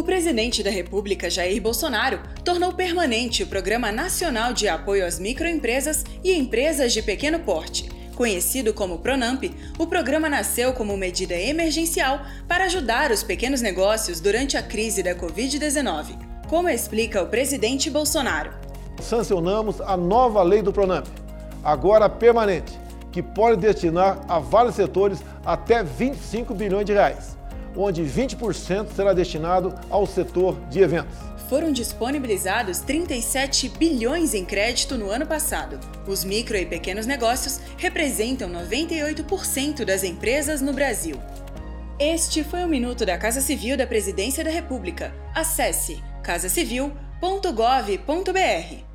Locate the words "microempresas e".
5.18-6.32